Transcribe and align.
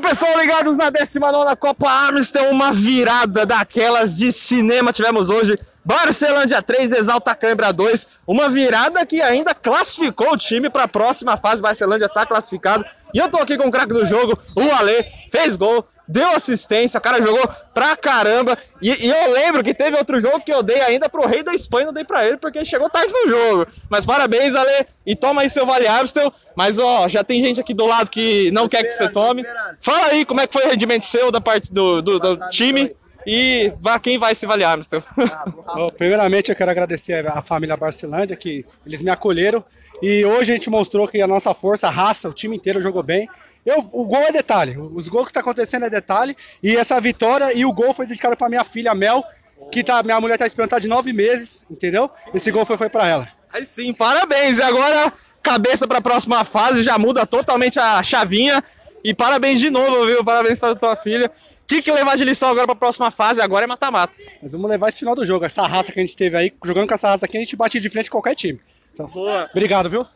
Pessoal, 0.00 0.38
ligados 0.38 0.76
na 0.76 0.90
19 0.90 1.56
Copa 1.56 1.90
Amstel, 2.08 2.50
uma 2.50 2.72
virada 2.72 3.44
daquelas 3.44 4.16
de 4.16 4.30
cinema 4.30 4.92
tivemos 4.92 5.28
hoje. 5.28 5.58
Barcelândia 5.84 6.62
3, 6.62 6.92
Exalta 6.92 7.34
Câimbra 7.34 7.72
2. 7.72 8.06
Uma 8.26 8.48
virada 8.48 9.04
que 9.04 9.20
ainda 9.20 9.54
classificou 9.54 10.32
o 10.32 10.36
time 10.36 10.70
para 10.70 10.84
a 10.84 10.88
próxima 10.88 11.36
fase. 11.36 11.60
Barcelândia 11.60 12.06
está 12.06 12.24
classificado. 12.24 12.84
E 13.12 13.18
eu 13.18 13.28
tô 13.28 13.38
aqui 13.38 13.56
com 13.56 13.68
o 13.68 13.70
craque 13.70 13.92
do 13.92 14.04
jogo, 14.04 14.38
o 14.54 14.72
Ale, 14.72 15.04
fez 15.30 15.56
gol, 15.56 15.86
deu 16.08 16.30
assistência, 16.30 16.98
o 16.98 17.00
cara 17.00 17.20
jogou 17.20 17.46
pra 17.74 17.96
caramba. 17.96 18.56
E, 18.80 19.06
e, 19.06 19.08
eu 19.08 19.32
lembro 19.32 19.62
que 19.62 19.74
teve 19.74 19.96
outro 19.96 20.20
jogo 20.20 20.40
que 20.40 20.52
eu 20.52 20.62
dei 20.62 20.80
ainda 20.80 21.08
pro 21.08 21.26
rei 21.26 21.42
da 21.42 21.54
Espanha, 21.54 21.86
não 21.86 21.92
dei 21.92 22.04
pra 22.04 22.26
ele 22.26 22.38
porque 22.38 22.64
chegou 22.64 22.88
tarde 22.88 23.12
no 23.12 23.28
jogo. 23.28 23.66
Mas 23.90 24.06
parabéns, 24.06 24.54
Ale, 24.56 24.86
e 25.06 25.14
toma 25.14 25.42
aí 25.42 25.50
seu 25.50 25.66
Vale 25.66 25.86
Amstel. 25.86 26.32
Mas 26.56 26.78
ó, 26.78 27.06
já 27.08 27.22
tem 27.22 27.42
gente 27.42 27.60
aqui 27.60 27.74
do 27.74 27.86
lado 27.86 28.10
que 28.10 28.50
não 28.52 28.68
quer 28.68 28.82
que 28.82 28.90
você 28.90 29.08
tome. 29.08 29.44
Fala 29.80 30.06
aí 30.06 30.24
como 30.24 30.40
é 30.40 30.46
que 30.46 30.52
foi 30.52 30.64
o 30.64 30.70
rendimento 30.70 31.04
seu 31.04 31.30
da 31.30 31.40
parte 31.40 31.72
do, 31.72 32.00
do, 32.00 32.18
do 32.18 32.50
time. 32.50 32.94
E 33.30 33.70
quem 34.02 34.16
vai 34.16 34.34
se 34.34 34.46
Vale 34.46 34.64
Amstel? 34.64 35.02
primeiramente, 35.98 36.50
eu 36.50 36.56
quero 36.56 36.70
agradecer 36.70 37.26
a 37.28 37.42
família 37.42 37.76
Barcelândia, 37.76 38.34
que 38.34 38.64
eles 38.86 39.02
me 39.02 39.10
acolheram. 39.10 39.62
E 40.00 40.24
hoje 40.24 40.52
a 40.52 40.54
gente 40.54 40.70
mostrou 40.70 41.06
que 41.06 41.20
a 41.20 41.26
nossa 41.26 41.52
força, 41.52 41.88
a 41.88 41.90
raça, 41.90 42.30
o 42.30 42.32
time 42.32 42.56
inteiro 42.56 42.80
jogou 42.80 43.02
bem. 43.02 43.28
Eu, 43.66 43.80
o 43.92 44.06
gol 44.06 44.22
é 44.22 44.32
detalhe, 44.32 44.78
os 44.78 45.08
gols 45.08 45.26
que 45.26 45.30
está 45.30 45.40
acontecendo 45.40 45.84
é 45.84 45.90
detalhe. 45.90 46.34
E 46.62 46.74
essa 46.74 46.98
vitória 47.02 47.52
e 47.54 47.66
o 47.66 47.72
gol 47.72 47.92
foi 47.92 48.06
dedicado 48.06 48.34
para 48.34 48.48
minha 48.48 48.64
filha 48.64 48.94
Mel, 48.94 49.22
que 49.70 49.84
tá, 49.84 50.02
minha 50.02 50.18
mulher 50.18 50.34
está 50.34 50.46
esperando 50.46 50.70
tá 50.70 50.78
de 50.78 50.88
nove 50.88 51.12
meses, 51.12 51.66
entendeu? 51.70 52.10
Esse 52.32 52.50
gol 52.50 52.64
foi, 52.64 52.78
foi 52.78 52.88
para 52.88 53.06
ela. 53.06 53.28
Aí 53.52 53.62
sim, 53.66 53.92
parabéns. 53.92 54.58
E 54.58 54.62
agora, 54.62 55.12
cabeça 55.42 55.86
para 55.86 55.98
a 55.98 56.02
próxima 56.02 56.44
fase, 56.44 56.82
já 56.82 56.96
muda 56.96 57.26
totalmente 57.26 57.78
a 57.78 58.02
chavinha. 58.02 58.64
E 59.04 59.14
parabéns 59.14 59.60
de 59.60 59.70
novo, 59.70 60.06
viu? 60.06 60.24
Parabéns 60.24 60.58
para 60.58 60.74
tua 60.74 60.96
filha. 60.96 61.26
O 61.28 61.66
que, 61.66 61.82
que 61.82 61.92
levar 61.92 62.16
de 62.16 62.24
lição 62.24 62.48
agora 62.48 62.66
para 62.66 62.72
a 62.72 62.78
próxima 62.78 63.10
fase? 63.10 63.40
Agora 63.40 63.64
é 63.64 63.66
mata-mata. 63.66 64.12
Mas 64.40 64.52
vamos 64.52 64.68
levar 64.70 64.88
esse 64.88 65.00
final 65.00 65.14
do 65.14 65.24
jogo. 65.24 65.44
Essa 65.44 65.66
raça 65.66 65.92
que 65.92 66.00
a 66.00 66.02
gente 66.02 66.16
teve 66.16 66.36
aí, 66.36 66.52
jogando 66.64 66.88
com 66.88 66.94
essa 66.94 67.08
raça 67.08 67.26
aqui, 67.26 67.36
a 67.36 67.40
gente 67.40 67.56
bate 67.56 67.78
de 67.78 67.90
frente 67.90 68.10
com 68.10 68.16
qualquer 68.18 68.34
time. 68.34 68.58
Então, 68.92 69.06
Boa. 69.06 69.48
Obrigado, 69.52 69.88
viu? 69.90 70.06